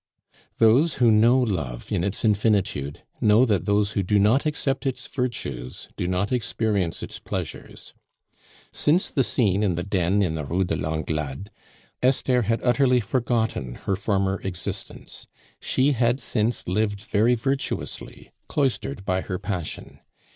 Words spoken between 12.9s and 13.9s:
forgotten